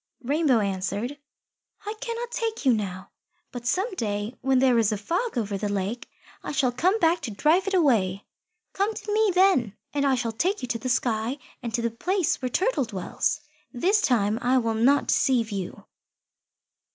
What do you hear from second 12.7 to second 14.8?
dwells. This time I will